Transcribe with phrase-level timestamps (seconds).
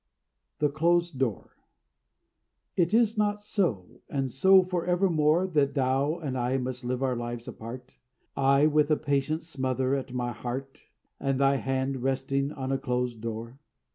[0.57, 1.51] THE CLOSED DOOR
[2.75, 7.15] It is not so, and so for evermore, That thou and I must live our
[7.15, 7.99] lives apart;
[8.35, 10.85] I with a patient smother at my heart,
[11.19, 13.59] And thy hand resting on a closed door?